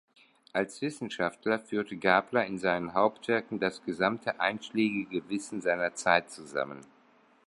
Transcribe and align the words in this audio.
Als 0.51 0.81
Wissenschaftler 0.81 1.59
führte 1.59 1.95
Gabler 1.95 2.47
in 2.47 2.57
seinen 2.57 2.95
Hauptwerken 2.95 3.59
das 3.59 3.83
gesamte 3.83 4.39
einschlägige 4.39 5.29
Wissen 5.29 5.61
seiner 5.61 5.93
Zeit 5.93 6.31
zusammen. 6.31 6.81